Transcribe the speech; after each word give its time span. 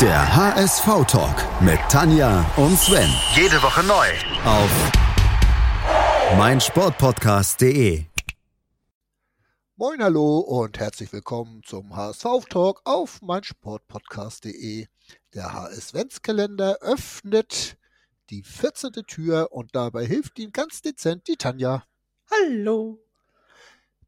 Der 0.00 0.36
HSV-Talk 0.36 1.62
mit 1.62 1.78
Tanja 1.88 2.44
und 2.56 2.76
Sven. 2.76 3.08
Jede 3.36 3.62
Woche 3.62 3.84
neu. 3.84 4.08
Auf 4.44 4.68
meinsportpodcast.de. 6.36 8.04
Moin, 9.76 10.02
hallo 10.02 10.38
und 10.38 10.80
herzlich 10.80 11.12
willkommen 11.12 11.62
zum 11.62 11.94
HSV-Talk 11.94 12.80
auf 12.84 13.22
meinsportpodcast.de. 13.22 14.88
Der 15.32 15.52
HS-Ventskalender 15.52 16.78
öffnet 16.80 17.76
die 18.30 18.42
14. 18.42 18.94
Tür 19.06 19.52
und 19.52 19.76
dabei 19.76 20.04
hilft 20.06 20.40
Ihnen 20.40 20.50
ganz 20.50 20.82
dezent 20.82 21.28
die 21.28 21.36
Tanja. 21.36 21.84
Hallo. 22.32 23.03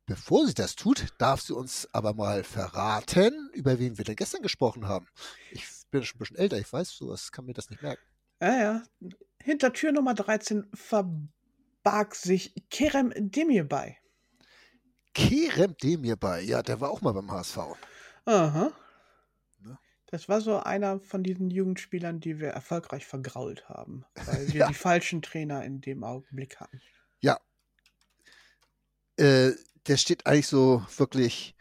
Bevor 0.06 0.46
sie 0.46 0.54
das 0.54 0.76
tut, 0.76 1.06
darf 1.18 1.40
sie 1.40 1.52
uns 1.54 1.88
aber 1.92 2.14
mal 2.14 2.44
verraten, 2.44 3.50
über 3.54 3.78
wen 3.80 3.98
wir 3.98 4.04
denn 4.04 4.14
gestern 4.16 4.40
gesprochen 4.42 4.86
haben. 4.86 5.08
Ich 5.50 5.64
bin 5.90 6.04
schon 6.04 6.16
ein 6.16 6.18
bisschen 6.20 6.36
älter, 6.36 6.58
ich 6.58 6.72
weiß 6.72 6.90
sowas, 6.90 7.32
kann 7.32 7.44
mir 7.44 7.54
das 7.54 7.70
nicht 7.70 7.82
merken. 7.82 8.02
Ja, 8.40 8.56
ja. 8.56 8.82
Hinter 9.42 9.72
Tür 9.72 9.90
Nummer 9.92 10.14
13 10.14 10.68
verbarg 10.74 12.14
sich 12.14 12.54
Kerem 12.70 13.12
Demirbay. 13.16 13.96
Kerem 15.12 15.76
Demirbay, 15.82 16.44
ja, 16.44 16.62
der 16.62 16.80
war 16.80 16.90
auch 16.90 17.00
mal 17.00 17.12
beim 17.12 17.30
HSV. 17.32 17.58
Aha. 18.26 18.72
Ne? 19.58 19.78
Das 20.06 20.28
war 20.28 20.40
so 20.40 20.58
einer 20.60 21.00
von 21.00 21.24
diesen 21.24 21.50
Jugendspielern, 21.50 22.20
die 22.20 22.38
wir 22.38 22.50
erfolgreich 22.50 23.06
vergrault 23.06 23.68
haben, 23.68 24.04
weil 24.26 24.46
wir 24.52 24.60
Ja. 24.60 24.68
die 24.68 24.74
falschen 24.74 25.20
Trainer 25.22 25.64
in 25.64 25.80
dem 25.80 26.04
Augenblick 26.04 26.60
hatten. 26.60 26.80
Ja. 27.20 27.40
Äh, 29.16 29.52
der 29.88 29.96
steht 29.96 30.26
eigentlich 30.26 30.48
so 30.48 30.84
wirklich 30.96 31.54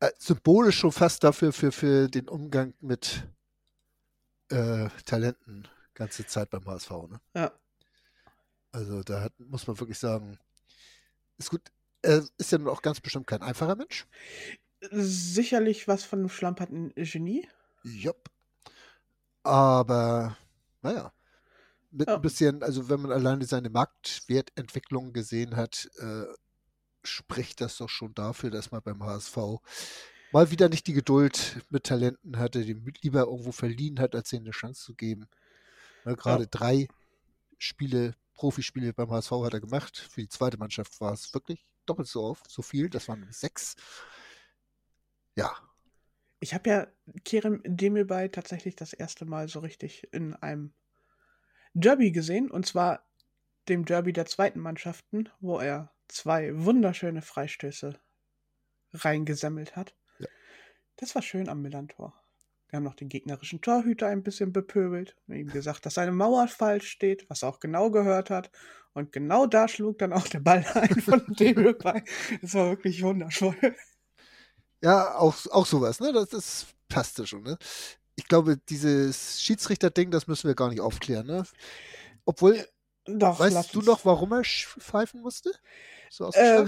äh, 0.00 0.10
symbolisch 0.18 0.78
schon 0.78 0.92
fast 0.92 1.24
dafür, 1.24 1.52
für, 1.52 1.72
für 1.72 2.08
den 2.08 2.28
Umgang 2.28 2.74
mit 2.80 3.26
äh, 4.50 4.88
Talenten 5.04 5.68
ganze 5.94 6.26
Zeit 6.26 6.50
beim 6.50 6.66
HSV. 6.66 6.90
Ne? 6.90 7.20
Ja. 7.34 7.52
Also 8.72 9.02
da 9.02 9.22
hat, 9.22 9.32
muss 9.38 9.66
man 9.66 9.78
wirklich 9.78 9.98
sagen, 9.98 10.38
ist 11.38 11.50
gut. 11.50 11.62
Er 12.02 12.24
ist 12.36 12.52
ja 12.52 12.58
nun 12.58 12.68
auch 12.68 12.82
ganz 12.82 13.00
bestimmt 13.00 13.26
kein 13.26 13.40
einfacher 13.40 13.76
Mensch. 13.76 14.06
Sicherlich 14.90 15.88
was 15.88 16.04
von 16.04 16.18
einem 16.18 16.28
schlamperten 16.28 16.92
Genie. 16.96 17.48
Jupp. 17.82 18.28
Aber, 19.42 20.36
naja, 20.82 21.12
mit 21.94 22.08
Ja. 22.08 22.16
ein 22.16 22.22
bisschen, 22.22 22.62
also 22.62 22.88
wenn 22.88 23.00
man 23.00 23.12
alleine 23.12 23.44
seine 23.46 23.70
Marktwertentwicklung 23.70 25.12
gesehen 25.12 25.56
hat, 25.56 25.88
äh, 25.98 26.24
spricht 27.04 27.60
das 27.60 27.76
doch 27.78 27.88
schon 27.88 28.14
dafür, 28.14 28.50
dass 28.50 28.70
man 28.70 28.82
beim 28.82 29.02
HSV 29.02 29.36
mal 30.32 30.50
wieder 30.50 30.68
nicht 30.68 30.86
die 30.86 30.92
Geduld 30.94 31.64
mit 31.70 31.84
Talenten 31.84 32.38
hatte, 32.38 32.64
die 32.64 32.74
lieber 33.02 33.20
irgendwo 33.22 33.52
verliehen 33.52 34.00
hat, 34.00 34.14
als 34.14 34.32
ihnen 34.32 34.46
eine 34.46 34.52
Chance 34.52 34.82
zu 34.82 34.94
geben. 34.94 35.28
Ne, 36.04 36.16
Gerade 36.16 36.46
drei 36.48 36.88
Spiele, 37.58 38.14
Profispiele 38.34 38.92
beim 38.92 39.10
HSV 39.10 39.30
hat 39.44 39.54
er 39.54 39.60
gemacht. 39.60 39.96
Für 40.10 40.20
die 40.22 40.28
zweite 40.28 40.58
Mannschaft 40.58 41.00
war 41.00 41.12
es 41.12 41.32
wirklich 41.34 41.64
doppelt 41.86 42.08
so 42.08 42.24
oft, 42.24 42.50
so 42.50 42.62
viel. 42.62 42.90
Das 42.90 43.08
waren 43.08 43.26
sechs. 43.30 43.76
Ja, 45.36 45.54
Ich 46.40 46.54
habe 46.54 46.68
ja 46.70 46.86
Kerem 47.24 47.60
Demirbay 47.64 48.28
tatsächlich 48.30 48.76
das 48.76 48.92
erste 48.92 49.24
Mal 49.24 49.48
so 49.48 49.60
richtig 49.60 50.12
in 50.12 50.34
einem 50.34 50.72
Derby 51.74 52.12
gesehen. 52.12 52.50
Und 52.50 52.66
zwar 52.66 53.04
dem 53.68 53.84
Derby 53.84 54.12
der 54.12 54.26
zweiten 54.26 54.60
Mannschaften, 54.60 55.28
wo 55.40 55.58
er 55.58 55.92
zwei 56.08 56.52
wunderschöne 56.54 57.22
Freistöße 57.22 57.98
reingesammelt 58.92 59.76
hat. 59.76 59.94
Ja. 60.18 60.28
Das 60.96 61.14
war 61.14 61.22
schön 61.22 61.48
am 61.48 61.62
Millantor. 61.62 62.14
Wir 62.68 62.78
haben 62.78 62.84
noch 62.84 62.94
den 62.94 63.08
gegnerischen 63.08 63.60
Torhüter 63.60 64.08
ein 64.08 64.22
bisschen 64.22 64.52
bepöbelt 64.52 65.16
und 65.26 65.36
ihm 65.36 65.48
gesagt, 65.48 65.86
dass 65.86 65.94
seine 65.94 66.12
Mauer 66.12 66.48
falsch 66.48 66.88
steht, 66.88 67.28
was 67.30 67.42
er 67.42 67.48
auch 67.48 67.60
genau 67.60 67.90
gehört 67.90 68.30
hat. 68.30 68.50
Und 68.94 69.12
genau 69.12 69.46
da 69.46 69.68
schlug 69.68 69.98
dann 69.98 70.12
auch 70.12 70.26
der 70.28 70.40
Ball 70.40 70.64
ein 70.74 71.00
von 71.00 71.24
Demirbay. 71.28 72.02
Das 72.42 72.54
war 72.54 72.70
wirklich 72.70 73.02
wundervoll. 73.02 73.76
Ja, 74.82 75.16
auch, 75.16 75.34
auch 75.50 75.66
sowas, 75.66 76.00
ne? 76.00 76.12
Das, 76.12 76.28
das 76.30 76.66
passte 76.88 77.26
schon, 77.26 77.42
ne? 77.42 77.58
Ich 78.16 78.28
glaube, 78.28 78.56
dieses 78.68 79.42
Schiedsrichter-Ding, 79.42 80.10
das 80.10 80.26
müssen 80.26 80.46
wir 80.48 80.54
gar 80.54 80.68
nicht 80.70 80.80
aufklären, 80.80 81.26
ne? 81.26 81.44
Obwohl, 82.24 82.66
Doch, 83.06 83.48
lass 83.48 83.68
weißt 83.68 83.74
du 83.74 83.82
noch, 83.82 84.04
warum 84.04 84.32
er 84.32 84.44
pfeifen 84.44 85.20
musste? 85.22 85.52
So 86.10 86.30
Äh, 86.32 86.66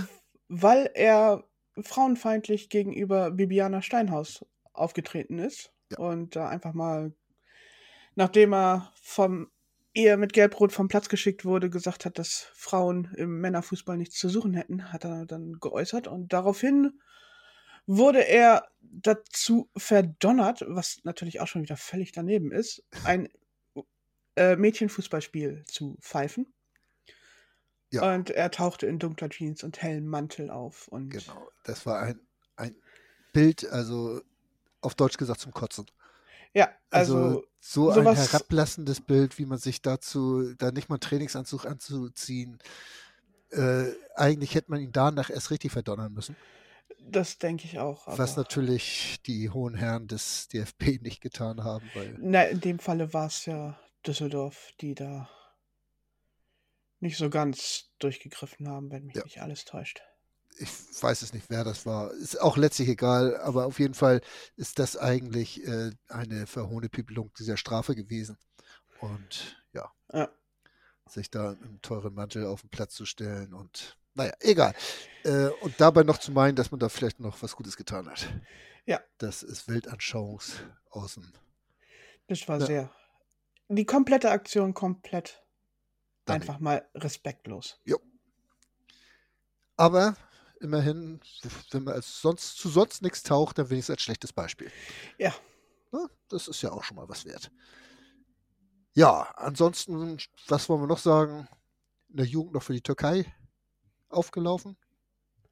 weil 0.48 0.90
er 0.94 1.44
frauenfeindlich 1.80 2.68
gegenüber 2.70 3.30
Bibiana 3.30 3.82
Steinhaus 3.82 4.44
aufgetreten 4.72 5.38
ist 5.38 5.72
Ja. 5.90 5.98
und 5.98 6.36
da 6.36 6.48
einfach 6.48 6.72
mal, 6.72 7.14
nachdem 8.14 8.52
er 8.54 8.92
vom 9.02 9.48
eher 9.94 10.16
mit 10.16 10.32
Gelb-Rot 10.32 10.72
vom 10.72 10.88
Platz 10.88 11.08
geschickt 11.08 11.44
wurde, 11.44 11.70
gesagt 11.70 12.04
hat, 12.04 12.18
dass 12.18 12.50
Frauen 12.54 13.12
im 13.16 13.40
Männerfußball 13.40 13.96
nichts 13.96 14.18
zu 14.18 14.28
suchen 14.28 14.54
hätten, 14.54 14.92
hat 14.92 15.04
er 15.04 15.24
dann 15.26 15.54
geäußert 15.60 16.06
und 16.06 16.32
daraufhin 16.32 17.00
wurde 17.86 18.26
er 18.26 18.66
dazu 18.80 19.70
verdonnert, 19.76 20.64
was 20.66 21.00
natürlich 21.04 21.40
auch 21.40 21.46
schon 21.46 21.62
wieder 21.62 21.76
völlig 21.76 22.12
daneben 22.12 22.50
ist, 22.52 22.82
ein 23.04 23.28
äh, 24.36 24.56
Mädchenfußballspiel 24.56 25.64
zu 25.66 25.96
pfeifen. 26.00 26.52
Ja. 27.92 28.14
Und 28.14 28.30
er 28.30 28.50
tauchte 28.50 28.86
in 28.86 28.98
dunkler 28.98 29.28
Jeans 29.30 29.62
und 29.62 29.80
hellem 29.80 30.06
Mantel 30.06 30.50
auf. 30.50 30.88
Und 30.88 31.10
Genau, 31.10 31.48
das 31.64 31.86
war 31.86 32.00
ein, 32.02 32.20
ein 32.56 32.74
Bild, 33.32 33.64
also 33.70 34.20
auf 34.80 34.94
Deutsch 34.94 35.16
gesagt 35.16 35.40
zum 35.40 35.52
Kotzen. 35.52 35.86
ja, 36.52 36.70
Also, 36.90 37.16
also, 37.16 37.44
so 37.60 37.90
ein 37.90 37.94
sowas- 38.04 38.32
herablassendes 38.32 39.00
Bild, 39.00 39.38
wie 39.38 39.46
man 39.46 39.58
sich 39.58 39.82
dazu, 39.82 40.54
da 40.58 40.72
nicht 40.72 40.88
mal 40.88 40.96
einen 40.96 41.00
Trainingsanzug 41.00 41.64
anzuziehen. 41.64 42.58
Äh, 43.50 43.92
eigentlich 44.16 44.54
hätte 44.54 44.70
man 44.70 44.80
ihn 44.80 44.92
danach 44.92 45.30
erst 45.30 45.50
richtig 45.50 45.70
verdonnern 45.72 46.12
müssen. 46.12 46.34
Das 47.10 47.38
denke 47.38 47.64
ich 47.64 47.78
auch. 47.78 48.06
Was 48.06 48.32
aber- 48.32 48.42
natürlich 48.42 49.20
die 49.26 49.50
hohen 49.50 49.74
Herren 49.74 50.06
des 50.08 50.48
DFB 50.48 50.98
nicht 51.02 51.20
getan 51.20 51.64
haben, 51.64 51.88
weil 51.94 52.16
Na, 52.18 52.44
in 52.44 52.60
dem 52.60 52.78
Falle 52.78 53.12
war 53.12 53.26
es 53.26 53.44
ja 53.46 53.78
Düsseldorf, 54.06 54.72
die 54.80 54.94
da 54.94 55.28
nicht 57.00 57.18
so 57.18 57.28
ganz 57.30 57.90
durchgegriffen 57.98 58.68
haben, 58.68 58.90
wenn 58.90 59.04
mich 59.06 59.16
Ja. 59.16 59.24
nicht 59.24 59.40
alles 59.42 59.64
täuscht. 59.64 60.00
ich 60.58 60.70
weiß 61.02 61.20
es 61.20 61.34
nicht, 61.34 61.50
wer 61.50 61.64
das 61.64 61.84
war. 61.84 62.10
Ist 62.14 62.40
auch 62.40 62.56
letztlich 62.56 62.88
egal, 62.88 63.36
aber 63.38 63.66
auf 63.66 63.78
jeden 63.78 63.92
Fall 63.92 64.22
ist 64.56 64.78
das 64.78 64.96
eigentlich 64.96 65.62
äh, 65.66 65.90
eine 66.08 66.46
Verhohnepiepelung 66.46 67.30
dieser 67.38 67.58
Strafe 67.58 67.94
gewesen. 67.94 68.38
Und 69.00 69.62
ja, 69.74 69.92
Ja. 70.14 70.30
sich 71.06 71.30
da 71.30 71.52
im 71.52 71.82
teuren 71.82 72.14
Mantel 72.14 72.46
auf 72.46 72.62
den 72.62 72.70
Platz 72.70 72.94
zu 72.94 73.04
stellen 73.04 73.52
und 73.52 73.98
naja, 74.16 74.32
egal. 74.40 74.74
Äh, 75.24 75.48
und 75.60 75.80
dabei 75.80 76.02
noch 76.02 76.18
zu 76.18 76.32
meinen, 76.32 76.56
dass 76.56 76.70
man 76.70 76.80
da 76.80 76.88
vielleicht 76.88 77.20
noch 77.20 77.40
was 77.42 77.54
Gutes 77.56 77.76
getan 77.76 78.08
hat. 78.08 78.28
Ja. 78.86 79.00
Das 79.18 79.42
ist 79.42 79.68
Weltanschauungs 79.68 80.60
aus 80.90 81.14
dem 81.14 81.32
Das 82.28 82.46
war 82.48 82.58
Ja. 82.60 82.66
sehr. 82.66 82.90
Die 83.68 83.84
komplette 83.84 84.30
Aktion 84.30 84.74
komplett 84.74 85.44
Daneben. 86.24 86.42
einfach 86.42 86.60
mal 86.60 86.88
respektlos. 86.94 87.80
Aber 89.76 90.16
immerhin, 90.60 91.20
wenn 91.70 91.84
man 91.84 91.94
als 91.94 92.20
sonst 92.22 92.56
zu 92.56 92.68
sonst 92.68 93.02
nichts 93.02 93.22
taucht, 93.22 93.58
dann 93.58 93.68
wenigstens 93.70 93.94
als 93.94 94.02
schlechtes 94.02 94.32
Beispiel. 94.32 94.70
Ja. 95.18 95.34
Ne? 95.92 96.08
Das 96.28 96.48
ist 96.48 96.62
ja 96.62 96.72
auch 96.72 96.82
schon 96.84 96.96
mal 96.96 97.08
was 97.08 97.24
wert. 97.24 97.50
Ja, 98.94 99.22
ansonsten, 99.36 100.18
was 100.48 100.68
wollen 100.68 100.80
wir 100.82 100.86
noch 100.86 100.98
sagen? 100.98 101.48
In 102.08 102.16
der 102.16 102.26
Jugend 102.26 102.54
noch 102.54 102.62
für 102.62 102.72
die 102.72 102.80
Türkei 102.80 103.26
aufgelaufen. 104.08 104.76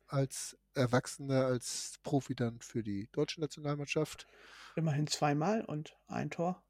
Als 0.07 0.57
Erwachsener, 0.75 1.47
als 1.47 1.95
Profi 2.03 2.35
dann 2.35 2.61
für 2.61 2.83
die 2.83 3.09
deutsche 3.13 3.41
Nationalmannschaft. 3.41 4.27
Immerhin 4.77 5.07
zweimal 5.07 5.65
und 5.65 5.97
ein 6.07 6.31
Tor. 6.31 6.63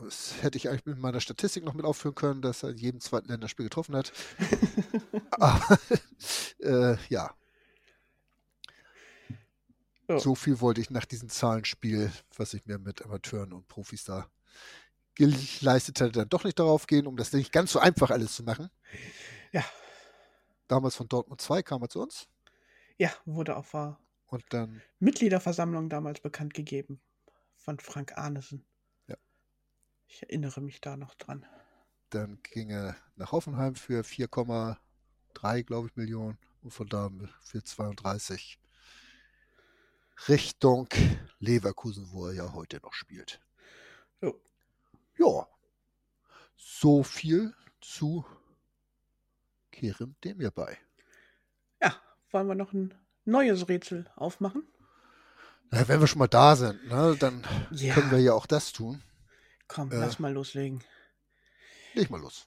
Das 0.00 0.42
hätte 0.42 0.56
ich 0.56 0.70
eigentlich 0.70 0.86
mit 0.86 0.98
meiner 0.98 1.20
Statistik 1.20 1.62
noch 1.62 1.74
mit 1.74 1.84
aufführen 1.84 2.14
können, 2.14 2.40
dass 2.40 2.62
er 2.62 2.70
in 2.70 2.78
jedem 2.78 3.00
zweiten 3.00 3.28
Länderspiel 3.28 3.66
getroffen 3.66 3.94
hat. 3.94 4.12
Aber 5.32 5.78
äh, 6.60 6.96
ja, 7.10 7.34
Ja. 10.08 10.18
so 10.18 10.34
viel 10.34 10.60
wollte 10.60 10.80
ich 10.80 10.90
nach 10.90 11.04
diesem 11.04 11.28
Zahlenspiel, 11.28 12.10
was 12.36 12.54
ich 12.54 12.66
mir 12.66 12.78
mit 12.78 13.02
Amateuren 13.02 13.52
und 13.52 13.68
Profis 13.68 14.04
da 14.04 14.26
geleistet 15.14 16.00
hatte, 16.00 16.12
dann 16.12 16.28
doch 16.28 16.44
nicht 16.44 16.58
darauf 16.58 16.86
gehen, 16.86 17.06
um 17.06 17.16
das 17.16 17.32
nicht 17.32 17.52
ganz 17.52 17.72
so 17.72 17.78
einfach 17.78 18.10
alles 18.10 18.34
zu 18.34 18.42
machen. 18.42 18.70
Ja. 19.52 19.64
Damals 20.68 20.96
von 20.96 21.08
Dortmund 21.08 21.40
2 21.40 21.62
kam 21.62 21.82
er 21.82 21.88
zu 21.88 22.00
uns 22.02 22.28
Ja, 22.98 23.10
wurde 23.24 23.56
auf 23.56 23.70
der 23.72 23.98
und 24.26 24.44
dann, 24.52 24.82
Mitgliederversammlung 24.98 25.88
damals 25.88 26.20
bekannt 26.20 26.54
gegeben 26.54 27.00
von 27.56 27.78
Frank 27.78 28.16
Arnesen. 28.18 28.64
Ja. 29.06 29.16
Ich 30.08 30.22
erinnere 30.22 30.60
mich 30.60 30.80
da 30.80 30.96
noch 30.96 31.14
dran. 31.14 31.46
dann 32.10 32.38
ging 32.42 32.70
er 32.70 32.96
nach 33.16 33.32
Hoffenheim 33.32 33.74
für 33.74 34.02
4,3, 34.04 35.62
glaube 35.64 35.88
ich, 35.88 35.96
Millionen 35.96 36.38
und 36.62 36.70
von 36.70 36.88
da 36.88 37.10
für 37.42 37.62
32 37.62 38.58
Richtung 40.28 40.88
Leverkusen, 41.40 42.10
wo 42.12 42.26
er 42.28 42.34
ja 42.34 42.52
heute 42.52 42.80
noch 42.82 42.92
spielt. 42.94 43.40
Jo. 44.22 44.40
Ja. 45.18 45.48
So 46.56 47.02
viel 47.02 47.54
zu 47.80 48.24
Kerem 49.74 50.14
Demir 50.22 50.52
bei. 50.52 50.78
Ja, 51.82 52.00
wollen 52.30 52.46
wir 52.46 52.54
noch 52.54 52.72
ein 52.72 52.94
neues 53.24 53.68
Rätsel 53.68 54.08
aufmachen? 54.14 54.62
Na, 55.70 55.88
wenn 55.88 55.98
wir 56.00 56.06
schon 56.06 56.20
mal 56.20 56.28
da 56.28 56.54
sind, 56.54 56.86
ne, 56.88 57.16
dann 57.18 57.44
Ja. 57.72 57.94
können 57.94 58.10
wir 58.12 58.20
ja 58.20 58.34
auch 58.34 58.46
das 58.46 58.72
tun. 58.72 59.02
Komm, 59.66 59.90
Äh. 59.90 59.96
lass 59.96 60.20
mal 60.20 60.32
loslegen. 60.32 60.84
Leg 61.94 62.08
mal 62.10 62.20
los. 62.20 62.46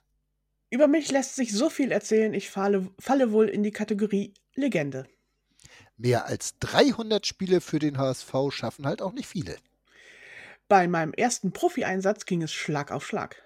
Über 0.70 0.86
mich 0.88 1.10
lässt 1.10 1.36
sich 1.36 1.52
so 1.52 1.68
viel 1.68 1.92
erzählen, 1.92 2.32
ich 2.32 2.50
falle, 2.50 2.90
falle 2.98 3.30
wohl 3.32 3.48
in 3.48 3.62
die 3.62 3.70
Kategorie 3.72 4.32
Legende. 4.54 5.06
Mehr 5.98 6.24
als 6.26 6.58
300 6.60 7.26
Spiele 7.26 7.60
für 7.60 7.78
den 7.78 7.98
HSV 7.98 8.32
schaffen 8.50 8.86
halt 8.86 9.02
auch 9.02 9.12
nicht 9.12 9.26
viele. 9.28 9.56
Bei 10.68 10.86
meinem 10.88 11.12
ersten 11.12 11.52
Profi-Einsatz 11.52 12.24
ging 12.24 12.42
es 12.42 12.52
Schlag 12.52 12.90
auf 12.92 13.06
Schlag. 13.06 13.42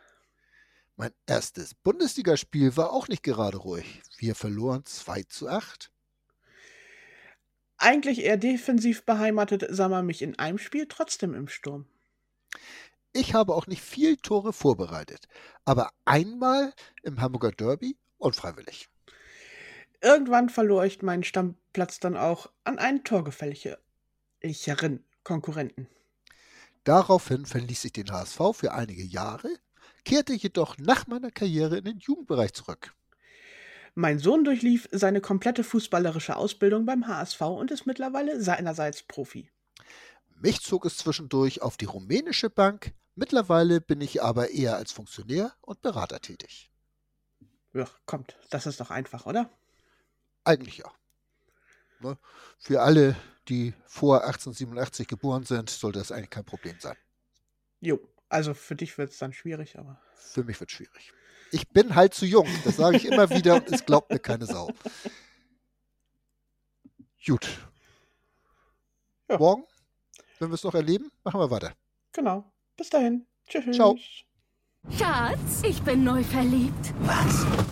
Mein 1.02 1.14
erstes 1.26 1.75
Bundesligaspiel 1.75 2.76
war 2.76 2.93
auch 2.93 3.08
nicht 3.08 3.25
gerade 3.25 3.56
ruhig. 3.56 4.00
Wir 4.19 4.37
verloren 4.37 4.84
2 4.84 5.25
zu 5.25 5.49
8. 5.49 5.90
Eigentlich 7.76 8.20
eher 8.20 8.37
defensiv 8.37 9.04
beheimatet, 9.04 9.66
sah 9.69 9.88
man 9.88 10.06
mich 10.06 10.22
in 10.22 10.38
einem 10.38 10.58
Spiel 10.58 10.87
trotzdem 10.87 11.34
im 11.34 11.49
Sturm. 11.49 11.87
Ich 13.12 13.34
habe 13.34 13.52
auch 13.56 13.66
nicht 13.66 13.82
viel 13.82 14.16
Tore 14.16 14.52
vorbereitet, 14.52 15.26
aber 15.64 15.90
einmal 16.04 16.72
im 17.02 17.20
Hamburger 17.20 17.50
Derby 17.50 17.96
unfreiwillig. 18.19 18.88
Irgendwann 20.00 20.50
verlor 20.50 20.84
ich 20.84 21.02
meinen 21.02 21.25
Stammplatz 21.25 21.98
dann 21.98 22.16
auch 22.16 22.48
an 22.62 22.78
einen 22.78 23.02
torgefälligeren 23.02 23.81
Konkurrenten. 25.25 25.88
Daraufhin 26.84 27.44
verließ 27.44 27.87
ich 27.87 27.93
den 27.93 28.12
HSV 28.12 28.40
für 28.52 28.72
einige 28.72 29.02
Jahre, 29.02 29.48
kehrte 30.04 30.32
jedoch 30.32 30.78
nach 30.78 31.06
meiner 31.06 31.31
Karriere 31.31 31.78
in 31.78 31.84
den 31.84 31.99
Jugendbereich 31.99 32.52
zurück. 32.52 32.94
Mein 33.94 34.19
Sohn 34.19 34.44
durchlief 34.44 34.88
seine 34.90 35.20
komplette 35.20 35.64
fußballerische 35.64 36.37
Ausbildung 36.37 36.87
beim 36.87 37.06
HSV 37.06 37.40
und 37.43 37.70
ist 37.70 37.87
mittlerweile 37.87 38.40
seinerseits 38.40 39.02
Profi. 39.02 39.50
Mich 40.40 40.60
zog 40.60 40.87
es 40.87 40.96
zwischendurch 40.96 41.62
auf 41.62 41.76
die 41.76 41.84
rumänische 41.84 42.49
Bank, 42.49 42.93
mittlerweile 43.14 43.81
bin 43.81 44.00
ich 44.00 44.22
aber 44.22 44.50
eher 44.50 44.76
als 44.76 44.93
Funktionär 44.93 45.52
und 45.60 45.82
Berater 45.82 46.20
tätig. 46.20 46.70
Ja, 47.75 47.87
kommt, 48.06 48.37
das 48.50 48.66
ist 48.66 48.81
doch 48.81 48.90
einfach, 48.90 49.26
oder? 49.26 49.50
Eigentlich 50.44 50.78
ja. 50.78 50.90
Ne? 52.00 52.19
Für 52.58 52.81
alle, 52.81 53.14
die 53.48 53.75
vor 53.87 54.25
1887 54.25 55.06
geboren 55.06 55.44
sind, 55.44 55.70
sollte 55.70 55.98
das 55.98 56.12
eigentlich 56.12 56.31
kein 56.31 56.44
Problem 56.44 56.76
sein. 56.81 56.96
Jo, 57.81 58.00
also 58.32 58.55
für 58.55 58.75
dich 58.75 58.96
wird 58.99 59.11
es 59.11 59.19
dann 59.19 59.32
schwierig, 59.32 59.79
aber. 59.79 60.00
Für 60.14 60.44
mich 60.44 60.58
wird 60.58 60.70
es 60.70 60.76
schwierig. 60.76 61.12
Ich 61.50 61.69
bin 61.69 61.94
halt 61.94 62.14
zu 62.14 62.25
jung, 62.25 62.49
das 62.64 62.76
sage 62.76 62.96
ich 62.96 63.05
immer 63.05 63.29
wieder 63.31 63.56
und 63.56 63.70
es 63.70 63.84
glaubt 63.84 64.11
mir 64.11 64.19
keine 64.19 64.46
Sau. 64.46 64.70
Gut. 67.26 67.46
Ja. 69.29 69.38
Morgen, 69.38 69.64
wenn 70.38 70.49
wir 70.49 70.55
es 70.55 70.64
noch 70.64 70.75
erleben, 70.75 71.11
machen 71.25 71.40
wir 71.40 71.50
weiter. 71.50 71.75
Genau. 72.12 72.50
Bis 72.76 72.90
dahin. 72.90 73.26
Tschüss. 73.46 73.76
Ciao. 73.76 73.96
Schatz, 74.99 75.62
ich 75.62 75.81
bin 75.82 76.05
neu 76.05 76.25
verliebt. 76.25 76.94
Was? 77.00 77.71